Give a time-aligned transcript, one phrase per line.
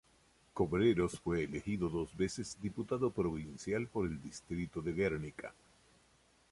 [0.55, 5.53] Cobreros fue elegido dos veces diputado provincial por el distrito de Guernica.